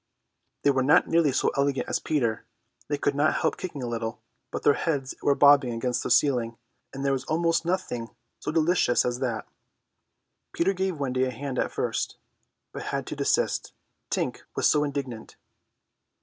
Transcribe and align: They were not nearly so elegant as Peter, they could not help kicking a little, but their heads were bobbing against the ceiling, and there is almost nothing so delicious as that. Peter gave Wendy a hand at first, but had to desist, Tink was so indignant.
They 0.63 0.71
were 0.71 0.81
not 0.81 1.07
nearly 1.07 1.31
so 1.31 1.49
elegant 1.55 1.87
as 1.87 1.99
Peter, 1.99 2.47
they 2.87 2.97
could 2.97 3.13
not 3.13 3.35
help 3.35 3.55
kicking 3.55 3.83
a 3.83 3.87
little, 3.87 4.19
but 4.49 4.63
their 4.63 4.73
heads 4.73 5.13
were 5.21 5.35
bobbing 5.35 5.73
against 5.73 6.01
the 6.01 6.09
ceiling, 6.09 6.57
and 6.91 7.05
there 7.05 7.13
is 7.13 7.23
almost 7.25 7.65
nothing 7.65 8.09
so 8.39 8.51
delicious 8.51 9.05
as 9.05 9.19
that. 9.19 9.47
Peter 10.53 10.73
gave 10.73 10.97
Wendy 10.99 11.25
a 11.25 11.29
hand 11.29 11.59
at 11.59 11.71
first, 11.71 12.17
but 12.73 12.81
had 12.89 13.05
to 13.05 13.15
desist, 13.15 13.73
Tink 14.09 14.41
was 14.55 14.67
so 14.67 14.83
indignant. 14.83 15.35